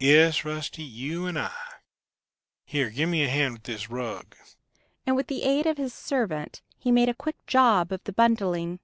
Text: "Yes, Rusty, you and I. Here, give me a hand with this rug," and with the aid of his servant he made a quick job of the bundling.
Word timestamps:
"Yes, 0.00 0.42
Rusty, 0.42 0.82
you 0.84 1.26
and 1.26 1.38
I. 1.38 1.52
Here, 2.64 2.88
give 2.88 3.10
me 3.10 3.24
a 3.24 3.28
hand 3.28 3.52
with 3.52 3.62
this 3.64 3.90
rug," 3.90 4.34
and 5.04 5.14
with 5.16 5.26
the 5.26 5.42
aid 5.42 5.66
of 5.66 5.76
his 5.76 5.92
servant 5.92 6.62
he 6.78 6.90
made 6.90 7.10
a 7.10 7.14
quick 7.14 7.46
job 7.46 7.92
of 7.92 8.02
the 8.04 8.12
bundling. 8.14 8.80